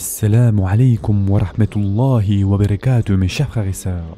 Assalamu 0.00 0.64
alaikum 0.64 1.28
wa 1.28 1.40
rahmatullahi 1.40 2.44
wa 2.44 2.56
barakatuh 2.56 3.16
mes 3.16 3.26
chers 3.26 3.48
frères 3.48 3.66
et 3.66 3.72
sœurs. 3.72 4.16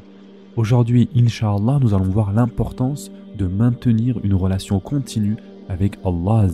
Aujourd'hui, 0.55 1.09
Inch'Allah, 1.15 1.79
nous 1.81 1.95
allons 1.95 2.03
voir 2.03 2.31
l'importance 2.33 3.09
de 3.35 3.47
maintenir 3.47 4.19
une 4.23 4.35
relation 4.35 4.79
continue 4.79 5.37
avec 5.69 5.97
Allah. 6.05 6.45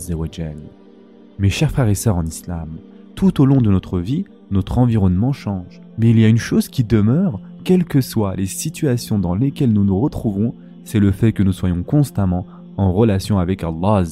Mes 1.38 1.50
chers 1.50 1.70
frères 1.70 1.88
et 1.88 1.94
sœurs 1.94 2.16
en 2.16 2.24
islam, 2.24 2.78
tout 3.16 3.42
au 3.42 3.44
long 3.44 3.60
de 3.60 3.70
notre 3.70 3.98
vie, 4.00 4.24
notre 4.50 4.78
environnement 4.78 5.34
change. 5.34 5.82
Mais 5.98 6.08
il 6.08 6.18
y 6.18 6.24
a 6.24 6.28
une 6.28 6.38
chose 6.38 6.68
qui 6.68 6.82
demeure, 6.82 7.38
quelles 7.64 7.84
que 7.84 8.00
soient 8.00 8.34
les 8.34 8.46
situations 8.46 9.18
dans 9.18 9.34
lesquelles 9.34 9.74
nous 9.74 9.84
nous 9.84 10.00
retrouvons, 10.00 10.54
c'est 10.86 11.00
le 11.00 11.10
fait 11.10 11.32
que 11.32 11.42
nous 11.42 11.52
soyons 11.52 11.82
constamment 11.82 12.46
en 12.78 12.94
relation 12.94 13.38
avec 13.38 13.62
Allah. 13.62 14.04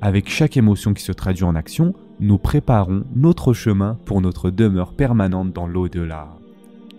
Avec 0.00 0.28
chaque 0.28 0.56
émotion 0.56 0.92
qui 0.92 1.04
se 1.04 1.12
traduit 1.12 1.44
en 1.44 1.54
action, 1.54 1.94
nous 2.20 2.38
préparons 2.38 3.04
notre 3.14 3.52
chemin 3.52 3.98
pour 4.04 4.20
notre 4.20 4.50
demeure 4.50 4.92
permanente 4.92 5.52
dans 5.52 5.66
l'au-delà. 5.66 6.28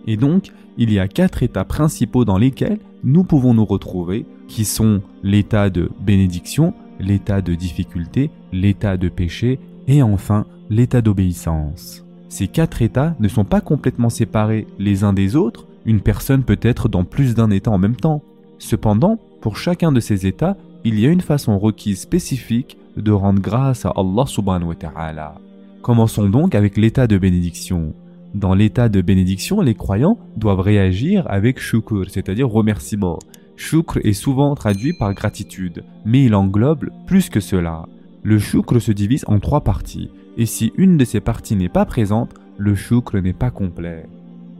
Et 0.06 0.16
donc, 0.16 0.52
il 0.76 0.92
y 0.92 0.98
a 0.98 1.08
quatre 1.08 1.42
états 1.42 1.64
principaux 1.64 2.24
dans 2.24 2.38
lesquels 2.38 2.78
nous 3.04 3.24
pouvons 3.24 3.54
nous 3.54 3.64
retrouver, 3.64 4.26
qui 4.48 4.64
sont 4.64 5.00
l'état 5.22 5.70
de 5.70 5.90
bénédiction, 6.00 6.74
l'état 7.00 7.40
de 7.40 7.54
difficulté, 7.54 8.30
l'état 8.52 8.96
de 8.96 9.08
péché 9.08 9.58
et 9.88 10.02
enfin 10.02 10.46
l'état 10.70 11.02
d'obéissance. 11.02 12.04
Ces 12.28 12.48
quatre 12.48 12.82
états 12.82 13.14
ne 13.20 13.28
sont 13.28 13.44
pas 13.44 13.60
complètement 13.60 14.10
séparés 14.10 14.66
les 14.78 15.04
uns 15.04 15.12
des 15.12 15.36
autres, 15.36 15.66
une 15.86 16.00
personne 16.00 16.42
peut 16.42 16.58
être 16.62 16.88
dans 16.88 17.04
plus 17.04 17.34
d'un 17.34 17.50
état 17.50 17.70
en 17.70 17.78
même 17.78 17.96
temps. 17.96 18.22
Cependant, 18.58 19.18
pour 19.40 19.56
chacun 19.56 19.92
de 19.92 20.00
ces 20.00 20.26
états, 20.26 20.56
il 20.84 20.98
y 20.98 21.06
a 21.06 21.10
une 21.10 21.20
façon 21.20 21.58
requise 21.58 22.00
spécifique 22.00 22.78
de 22.96 23.12
rendre 23.12 23.40
grâce 23.40 23.84
à 23.86 23.92
Allah 23.96 24.24
subhanahu 24.26 24.68
wa 24.68 24.74
ta'ala. 24.74 25.34
Commençons 25.82 26.28
donc 26.28 26.54
avec 26.54 26.76
l'état 26.76 27.06
de 27.06 27.18
bénédiction. 27.18 27.94
Dans 28.34 28.54
l'état 28.54 28.88
de 28.88 29.00
bénédiction, 29.00 29.60
les 29.60 29.74
croyants 29.74 30.18
doivent 30.36 30.60
réagir 30.60 31.24
avec 31.28 31.60
shukr, 31.60 32.06
c'est-à-dire 32.08 32.48
remerciement. 32.48 33.18
Shukr 33.56 33.98
est 34.02 34.12
souvent 34.12 34.54
traduit 34.54 34.92
par 34.92 35.14
gratitude, 35.14 35.84
mais 36.04 36.24
il 36.24 36.34
englobe 36.34 36.90
plus 37.06 37.28
que 37.30 37.40
cela. 37.40 37.86
Le 38.22 38.38
shukr 38.38 38.80
se 38.80 38.90
divise 38.92 39.24
en 39.28 39.38
trois 39.38 39.60
parties, 39.60 40.10
et 40.36 40.46
si 40.46 40.72
une 40.76 40.96
de 40.96 41.04
ces 41.04 41.20
parties 41.20 41.54
n'est 41.54 41.68
pas 41.68 41.84
présente, 41.84 42.34
le 42.58 42.74
shukr 42.74 43.20
n'est 43.22 43.32
pas 43.32 43.50
complet. 43.50 44.06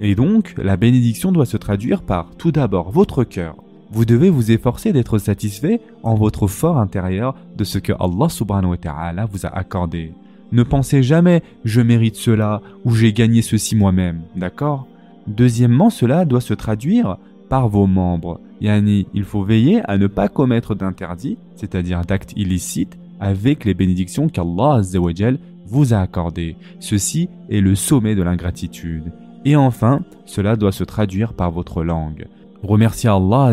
Et 0.00 0.14
donc, 0.14 0.54
la 0.58 0.76
bénédiction 0.76 1.32
doit 1.32 1.46
se 1.46 1.56
traduire 1.56 2.02
par 2.02 2.30
tout 2.36 2.52
d'abord 2.52 2.90
votre 2.90 3.24
cœur. 3.24 3.56
Vous 3.94 4.04
devez 4.04 4.28
vous 4.28 4.50
efforcer 4.50 4.92
d'être 4.92 5.18
satisfait 5.18 5.80
en 6.02 6.16
votre 6.16 6.48
fort 6.48 6.78
intérieur 6.78 7.36
de 7.56 7.62
ce 7.62 7.78
que 7.78 7.92
Allah 7.92 8.28
subhanahu 8.28 8.70
wa 8.70 8.76
ta'ala 8.76 9.24
vous 9.26 9.46
a 9.46 9.56
accordé. 9.56 10.12
Ne 10.50 10.64
pensez 10.64 11.04
jamais 11.04 11.44
je 11.64 11.80
mérite 11.80 12.16
cela 12.16 12.60
ou 12.84 12.90
j'ai 12.90 13.12
gagné 13.12 13.40
ceci 13.40 13.76
moi-même, 13.76 14.22
d'accord? 14.34 14.88
Deuxièmement, 15.28 15.90
cela 15.90 16.24
doit 16.24 16.40
se 16.40 16.54
traduire 16.54 17.18
par 17.48 17.68
vos 17.68 17.86
membres. 17.86 18.40
Yani, 18.60 19.06
il 19.14 19.22
faut 19.22 19.44
veiller 19.44 19.80
à 19.88 19.96
ne 19.96 20.08
pas 20.08 20.28
commettre 20.28 20.74
d'interdits, 20.74 21.38
c'est-à-dire 21.54 22.02
d'actes 22.02 22.32
illicites, 22.34 22.98
avec 23.20 23.64
les 23.64 23.74
bénédictions 23.74 24.28
qu'Allah 24.28 24.80
vous 25.66 25.94
a 25.94 25.98
accordées. 25.98 26.56
Ceci 26.80 27.28
est 27.48 27.60
le 27.60 27.76
sommet 27.76 28.16
de 28.16 28.24
l'ingratitude. 28.24 29.12
Et 29.44 29.54
enfin, 29.54 30.00
cela 30.26 30.56
doit 30.56 30.72
se 30.72 30.82
traduire 30.82 31.32
par 31.32 31.52
votre 31.52 31.84
langue. 31.84 32.26
Remercier 32.64 33.10
Allah 33.10 33.52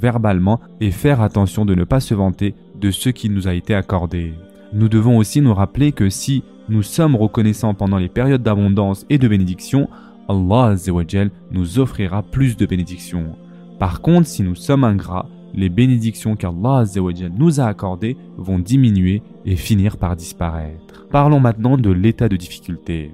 verbalement 0.00 0.60
et 0.80 0.90
faire 0.90 1.20
attention 1.20 1.64
de 1.64 1.76
ne 1.76 1.84
pas 1.84 2.00
se 2.00 2.12
vanter 2.12 2.54
de 2.80 2.90
ce 2.90 3.08
qui 3.08 3.30
nous 3.30 3.46
a 3.46 3.54
été 3.54 3.72
accordé. 3.72 4.34
Nous 4.72 4.88
devons 4.88 5.16
aussi 5.16 5.40
nous 5.40 5.54
rappeler 5.54 5.92
que 5.92 6.10
si 6.10 6.42
nous 6.68 6.82
sommes 6.82 7.14
reconnaissants 7.14 7.74
pendant 7.74 7.98
les 7.98 8.08
périodes 8.08 8.42
d'abondance 8.42 9.06
et 9.10 9.18
de 9.18 9.28
bénédiction, 9.28 9.88
Allah 10.28 10.74
nous 11.52 11.78
offrira 11.78 12.24
plus 12.24 12.56
de 12.56 12.66
bénédictions. 12.66 13.36
Par 13.78 14.00
contre, 14.00 14.26
si 14.26 14.42
nous 14.42 14.56
sommes 14.56 14.82
ingrats, 14.82 15.28
les 15.54 15.68
bénédictions 15.68 16.34
qu'Allah 16.34 16.84
nous 17.38 17.60
a 17.60 17.64
accordées 17.64 18.16
vont 18.36 18.58
diminuer 18.58 19.22
et 19.46 19.54
finir 19.54 19.96
par 19.98 20.16
disparaître. 20.16 21.06
Parlons 21.10 21.40
maintenant 21.40 21.78
de 21.78 21.90
l'état 21.90 22.28
de 22.28 22.36
difficulté. 22.36 23.12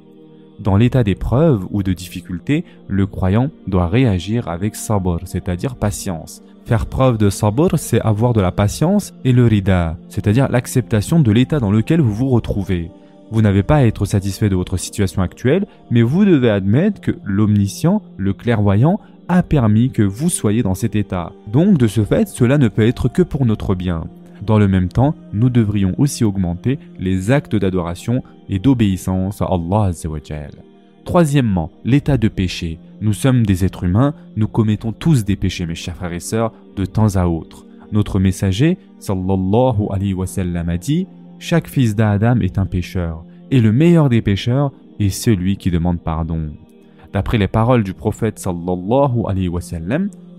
Dans 0.65 0.79
l'état 0.79 1.05
d'épreuve 1.05 1.67
ou 1.73 1.83
de 1.83 1.93
difficulté, 1.93 2.65
le 2.89 3.05
croyant 3.05 3.51
doit 3.67 3.87
réagir 3.87 4.49
avec 4.49 4.77
sabr, 4.77 5.19
c'est-à-dire 5.27 5.77
patience. 5.77 6.43
Faire 6.65 6.87
preuve 6.87 7.19
de 7.19 7.29
sabr, 7.29 7.79
c'est 7.79 8.01
avoir 8.01 8.33
de 8.33 8.41
la 8.41 8.51
patience, 8.51 9.13
et 9.27 9.33
le 9.33 9.45
rida, 9.45 9.99
c'est-à-dire 10.09 10.49
l'acceptation 10.51 11.21
de 11.21 11.31
l'état 11.31 11.61
dans 11.61 11.71
lequel 11.71 12.01
vous 12.01 12.15
vous 12.15 12.31
retrouvez. 12.31 12.91
Vous 13.31 13.43
n'avez 13.43 13.63
pas 13.63 13.77
à 13.77 13.85
être 13.85 14.07
satisfait 14.07 14.49
de 14.49 14.57
votre 14.57 14.79
situation 14.79 15.21
actuelle, 15.21 15.67
mais 15.91 16.01
vous 16.01 16.25
devez 16.25 16.49
admettre 16.49 17.03
que 17.03 17.13
l'omniscient, 17.25 18.01
le 18.17 18.33
clairvoyant, 18.33 19.01
a 19.29 19.43
permis 19.43 19.91
que 19.91 20.03
vous 20.03 20.31
soyez 20.31 20.63
dans 20.63 20.75
cet 20.75 20.97
état. 20.97 21.33
Donc 21.53 21.77
de 21.77 21.87
ce 21.87 22.05
fait, 22.05 22.27
cela 22.27 22.57
ne 22.57 22.69
peut 22.69 22.89
être 22.89 23.09
que 23.09 23.23
pour 23.23 23.45
notre 23.45 23.75
bien. 23.75 24.05
Dans 24.47 24.59
le 24.59 24.69
même 24.69 24.89
temps, 24.89 25.15
nous 25.33 25.49
devrions 25.49 25.95
aussi 25.97 26.23
augmenter 26.23 26.79
les 26.99 27.31
actes 27.31 27.57
d'adoration 27.57 28.23
et 28.49 28.59
d'obéissance 28.59 29.41
à 29.41 29.47
Allah 29.47 29.91
Troisièmement, 31.05 31.71
l'état 31.85 32.19
de 32.19 32.29
péché. 32.29 32.79
Nous 33.01 33.13
sommes 33.15 33.47
des 33.47 33.65
êtres 33.65 33.85
humains, 33.85 34.15
nous 34.37 34.49
commettons 34.49 34.93
tous 34.93 35.25
des 35.25 35.37
péchés, 35.37 35.67
mes 35.67 35.75
chers 35.75 35.97
frères 35.97 36.13
et 36.13 36.21
sœurs, 36.21 36.53
de 36.77 36.85
temps 36.85 37.17
à 37.17 37.27
autre. 37.27 37.67
Notre 37.93 38.19
messager, 38.19 38.77
sallallahu 38.99 39.87
alayhi 39.91 40.15
wa 40.15 40.27
sallam, 40.27 40.69
a 40.69 40.77
dit 40.77 41.07
Chaque 41.39 41.69
fils 41.69 41.95
d'Adam 41.95 42.41
est 42.41 42.59
un 42.59 42.67
pécheur, 42.67 43.25
et 43.51 43.61
le 43.61 43.73
meilleur 43.73 44.09
des 44.09 44.23
pécheurs 44.23 44.73
est 45.01 45.11
celui 45.11 45.57
qui 45.57 45.71
demande 45.71 46.01
pardon. 46.01 46.51
D'après 47.15 47.39
les 47.39 47.47
paroles 47.47 47.85
du 47.85 47.95
prophète 47.95 48.41
sallallahu 48.41 49.23
alayhi 49.29 49.49
wa 49.49 49.61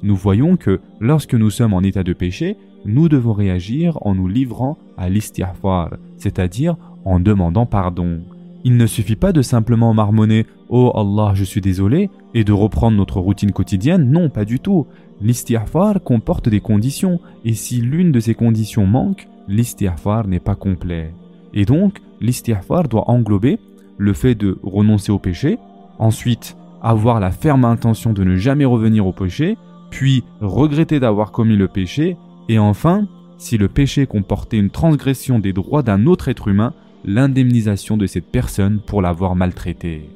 nous 0.03 0.15
voyons 0.15 0.57
que 0.57 0.81
lorsque 0.99 1.33
nous 1.33 1.49
sommes 1.49 1.73
en 1.73 1.81
état 1.81 2.03
de 2.03 2.11
péché, 2.11 2.57
nous 2.83 3.07
devons 3.07 3.31
réagir 3.31 3.97
en 4.01 4.13
nous 4.13 4.27
livrant 4.27 4.77
à 4.97 5.09
l'istighfar, 5.09 5.91
c'est-à-dire 6.17 6.75
en 7.05 7.21
demandant 7.21 7.65
pardon. 7.65 8.19
Il 8.65 8.75
ne 8.75 8.87
suffit 8.87 9.15
pas 9.15 9.31
de 9.31 9.41
simplement 9.41 9.93
marmonner 9.93 10.45
Oh 10.67 10.91
Allah, 10.95 11.31
je 11.33 11.45
suis 11.45 11.61
désolé 11.61 12.09
et 12.33 12.43
de 12.43 12.51
reprendre 12.51 12.97
notre 12.97 13.21
routine 13.21 13.53
quotidienne, 13.53 14.11
non, 14.11 14.29
pas 14.29 14.43
du 14.43 14.59
tout. 14.59 14.85
L'istighfar 15.21 16.03
comporte 16.03 16.49
des 16.49 16.59
conditions 16.59 17.21
et 17.45 17.53
si 17.53 17.79
l'une 17.79 18.11
de 18.11 18.19
ces 18.19 18.35
conditions 18.35 18.85
manque, 18.85 19.29
l'istighfar 19.47 20.27
n'est 20.27 20.39
pas 20.41 20.55
complet. 20.55 21.13
Et 21.53 21.63
donc, 21.63 22.01
l'istighfar 22.19 22.89
doit 22.89 23.09
englober 23.09 23.59
le 23.97 24.11
fait 24.11 24.35
de 24.35 24.59
renoncer 24.61 25.13
au 25.13 25.19
péché, 25.19 25.57
ensuite 25.99 26.57
avoir 26.85 27.19
la 27.19 27.31
ferme 27.31 27.66
intention 27.66 28.13
de 28.13 28.23
ne 28.23 28.35
jamais 28.35 28.63
revenir 28.63 29.07
au 29.07 29.12
péché, 29.12 29.57
puis 29.90 30.23
regretter 30.40 31.00
d'avoir 31.00 31.31
commis 31.31 31.57
le 31.57 31.68
péché, 31.68 32.16
et 32.47 32.59
enfin, 32.59 33.07
si 33.40 33.57
le 33.57 33.68
péché 33.68 34.06
comportait 34.06 34.59
une 34.59 34.69
transgression 34.69 35.40
des 35.40 35.51
droits 35.51 35.81
d'un 35.81 36.06
autre 36.06 36.28
être 36.29 36.47
humain, 36.47 36.73
l'indemnisation 37.03 37.97
de 37.97 38.06
cette 38.06 38.31
personne 38.31 38.79
pour 38.85 39.01
l'avoir 39.01 39.35
maltraité. 39.35 40.09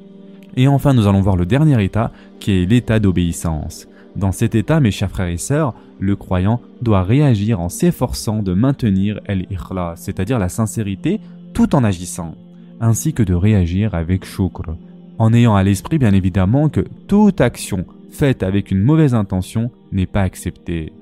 Et 0.56 0.68
enfin, 0.68 0.94
nous 0.94 1.08
allons 1.08 1.20
voir 1.20 1.36
le 1.36 1.44
dernier 1.44 1.82
état, 1.82 2.12
qui 2.38 2.52
est 2.52 2.66
l'état 2.66 3.00
d'obéissance. 3.00 3.88
Dans 4.14 4.32
cet 4.32 4.54
état, 4.54 4.78
mes 4.78 4.90
chers 4.92 5.10
frères 5.10 5.28
et 5.28 5.38
sœurs, 5.38 5.74
le 5.98 6.14
croyant 6.14 6.60
doit 6.82 7.02
réagir 7.02 7.60
en 7.60 7.68
s'efforçant 7.68 8.42
de 8.42 8.54
maintenir 8.54 9.20
el-ikhla, 9.26 9.94
c'est-à-dire 9.96 10.38
la 10.38 10.48
sincérité, 10.48 11.20
tout 11.52 11.74
en 11.74 11.82
agissant, 11.82 12.36
ainsi 12.80 13.12
que 13.12 13.24
de 13.24 13.34
réagir 13.34 13.94
avec 13.94 14.24
shukr, 14.24 14.76
en 15.20 15.34
ayant 15.34 15.54
à 15.54 15.62
l'esprit 15.62 15.98
bien 15.98 16.14
évidemment 16.14 16.70
que 16.70 16.80
toute 17.06 17.42
action 17.42 17.84
faite 18.10 18.42
avec 18.42 18.70
une 18.70 18.80
mauvaise 18.80 19.14
intention 19.14 19.70
n'est 19.92 20.06
pas 20.06 20.22
acceptée. 20.22 20.94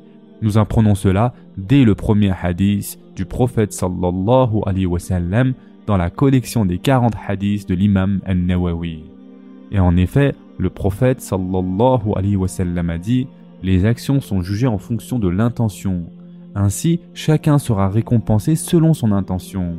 Nous 0.43 0.59
apprenons 0.59 0.97
cela 0.97 1.35
dès 1.57 1.85
le 1.85 1.95
premier 1.95 2.33
hadith 2.43 2.99
du 3.15 3.27
prophète 3.27 3.73
sallallahu 3.73 4.59
alayhi 4.67 4.87
wa 4.87 4.99
sallam 4.99 5.55
dans 5.87 5.97
la 5.97 6.11
collection 6.11 6.67
des 6.67 6.79
40 6.79 7.15
hadiths 7.29 7.69
de 7.69 7.77
l'imam 7.77 8.21
al-Nawawi. 8.27 9.05
Et 9.71 9.79
en 9.79 9.97
effet, 9.97 10.35
le 10.59 10.69
prophète 10.69 11.21
sallallahu 11.21 12.11
alayhi 12.17 12.35
wa 12.35 12.49
sallam 12.49 12.91
a 12.91 12.99
dit 12.99 13.29
Les 13.63 13.85
actions 13.85 14.21
sont 14.21 14.43
jugées 14.43 14.67
en 14.67 14.79
fonction 14.79 15.21
de 15.21 15.29
l'intention. 15.29 16.07
Ainsi, 16.57 16.99
chacun 17.15 17.59
sera 17.59 17.89
récompensé 17.89 18.57
selon 18.57 18.95
son 18.95 19.13
intention. 19.13 19.77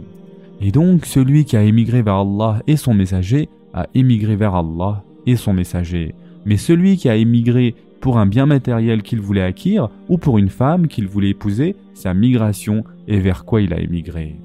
Et 0.62 0.71
donc, 0.71 1.06
celui 1.06 1.44
qui 1.44 1.57
a 1.57 1.63
émigré 1.63 2.01
vers 2.01 2.15
Allah 2.15 2.62
et 2.68 2.77
son 2.77 2.94
messager 2.94 3.50
a 3.74 3.88
émigré 3.94 4.36
vers 4.36 4.56
Allah 4.56 5.04
et 5.25 5.36
son 5.36 5.54
messager. 5.54 6.16
Mais 6.45 6.57
celui 6.57 6.98
qui 6.98 7.10
a 7.10 7.16
émigré 7.16 7.75
pour 8.01 8.18
un 8.18 8.25
bien 8.25 8.45
matériel 8.45 9.01
qu'il 9.01 9.19
voulait 9.19 9.42
acquérir 9.42 9.89
ou 10.07 10.18
pour 10.18 10.38
une 10.38 10.50
femme 10.50 10.88
qu'il 10.88 11.07
voulait 11.07 11.30
épouser, 11.30 11.75
sa 11.94 12.13
migration 12.13 12.83
est 13.07 13.19
vers 13.19 13.45
quoi 13.45 13.62
il 13.62 13.74
a 13.74 13.80
émigré. 13.80 14.36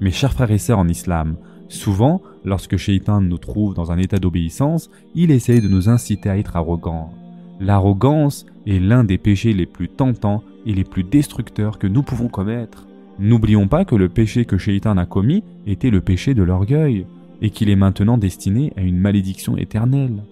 Mes 0.00 0.10
chers 0.10 0.32
frères 0.32 0.50
et 0.50 0.58
sœurs 0.58 0.78
en 0.78 0.88
islam, 0.88 1.36
souvent, 1.68 2.22
lorsque 2.44 2.76
Shaitan 2.76 3.20
nous 3.20 3.38
trouve 3.38 3.74
dans 3.74 3.90
un 3.90 3.98
état 3.98 4.18
d'obéissance, 4.18 4.90
il 5.14 5.30
essaye 5.30 5.60
de 5.60 5.68
nous 5.68 5.88
inciter 5.88 6.28
à 6.28 6.38
être 6.38 6.56
arrogants. 6.56 7.12
L'arrogance 7.60 8.46
est 8.66 8.78
l'un 8.78 9.02
des 9.02 9.18
péchés 9.18 9.52
les 9.52 9.66
plus 9.66 9.88
tentants 9.88 10.44
et 10.66 10.72
les 10.72 10.84
plus 10.84 11.02
destructeurs 11.02 11.78
que 11.78 11.86
nous 11.86 12.02
pouvons 12.02 12.28
commettre. 12.28 12.86
N'oublions 13.18 13.66
pas 13.66 13.84
que 13.84 13.96
le 13.96 14.08
péché 14.08 14.44
que 14.44 14.58
Shaitan 14.58 14.96
a 14.96 15.06
commis 15.06 15.42
était 15.66 15.90
le 15.90 16.00
péché 16.00 16.34
de 16.34 16.44
l'orgueil. 16.44 17.06
Et 17.42 17.50
qu'il 17.50 17.70
est 17.70 17.76
maintenant 17.76 18.18
destiné 18.18 18.72
à 18.76 18.82
une 18.82 18.98
malédiction 18.98 19.56
éternelle. 19.56 20.22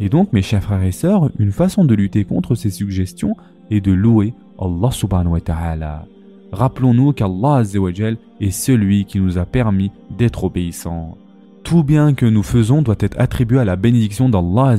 Et 0.00 0.08
donc, 0.08 0.32
mes 0.32 0.42
chers 0.42 0.62
frères 0.62 0.82
et 0.82 0.92
sœurs, 0.92 1.30
une 1.38 1.52
façon 1.52 1.84
de 1.84 1.94
lutter 1.94 2.24
contre 2.24 2.54
ces 2.54 2.70
suggestions 2.70 3.36
est 3.70 3.80
de 3.80 3.92
louer 3.92 4.34
Allah 4.58 4.90
subhanahu 4.90 5.32
wa 5.32 5.40
ta'ala. 5.40 6.06
Rappelons-nous 6.52 7.12
qu'Allah 7.12 7.62
est 8.40 8.50
celui 8.50 9.04
qui 9.06 9.20
nous 9.20 9.38
a 9.38 9.46
permis 9.46 9.90
d'être 10.18 10.44
obéissants. 10.44 11.16
Tout 11.64 11.82
bien 11.82 12.14
que 12.14 12.26
nous 12.26 12.42
faisons 12.42 12.82
doit 12.82 12.96
être 12.98 13.18
attribué 13.18 13.58
à 13.58 13.64
la 13.64 13.76
bénédiction 13.76 14.28
d'Allah 14.28 14.76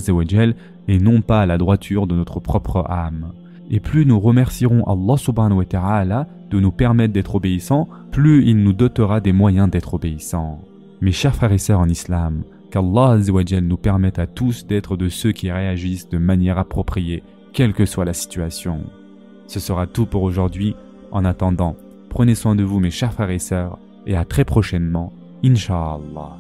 et 0.87 0.99
non 0.99 1.21
pas 1.21 1.41
à 1.41 1.45
la 1.45 1.57
droiture 1.57 2.05
de 2.05 2.15
notre 2.15 2.39
propre 2.39 2.85
âme. 2.89 3.33
Et 3.71 3.79
plus 3.79 4.05
nous 4.05 4.19
remercierons 4.19 4.83
Allah 4.83 5.17
subhanahu 5.17 5.59
wa 5.59 5.65
ta'ala 5.65 6.27
de 6.51 6.59
nous 6.59 6.71
permettre 6.71 7.13
d'être 7.13 7.35
obéissants, 7.35 7.87
plus 8.11 8.45
il 8.45 8.57
nous 8.57 8.73
dotera 8.73 9.19
des 9.21 9.33
moyens 9.33 9.69
d'être 9.69 9.95
obéissants. 9.95 10.59
Mes 11.03 11.11
chers 11.11 11.35
frères 11.35 11.51
et 11.51 11.57
sœurs 11.57 11.81
en 11.81 11.89
islam, 11.89 12.45
qu'Allah 12.71 13.17
nous 13.61 13.75
permette 13.75 14.19
à 14.19 14.25
tous 14.25 14.65
d'être 14.65 14.95
de 14.95 15.09
ceux 15.09 15.33
qui 15.33 15.51
réagissent 15.51 16.07
de 16.07 16.17
manière 16.17 16.57
appropriée, 16.57 17.23
quelle 17.51 17.73
que 17.73 17.85
soit 17.85 18.05
la 18.05 18.13
situation. 18.13 18.85
Ce 19.47 19.59
sera 19.59 19.85
tout 19.85 20.05
pour 20.05 20.23
aujourd'hui. 20.23 20.77
En 21.11 21.25
attendant, 21.25 21.75
prenez 22.09 22.35
soin 22.35 22.55
de 22.55 22.63
vous 22.63 22.79
mes 22.79 22.89
chers 22.89 23.11
frères 23.11 23.31
et 23.31 23.39
sœurs, 23.39 23.79
et 24.05 24.15
à 24.15 24.23
très 24.23 24.45
prochainement, 24.45 25.11
Inch'Allah. 25.43 26.37